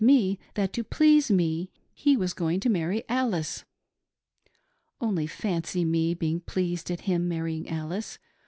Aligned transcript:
"375 0.01 0.39
tne 0.39 0.49
that 0.55 0.73
to 0.73 0.83
please 0.83 1.29
me 1.29 1.69
he 1.93 2.17
was 2.17 2.33
going 2.33 2.59
to 2.59 2.69
marry 2.71 3.03
AlLfe. 3.07 3.63
Only 4.99 5.27
fancy 5.27 5.85
me 5.85 6.15
being 6.15 6.39
pleased 6.39 6.89
at 6.89 7.01
him 7.01 7.27
marrying. 7.27 7.69
Alice! 7.69 8.17